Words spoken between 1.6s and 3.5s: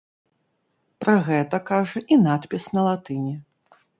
кажа і надпіс на латыні.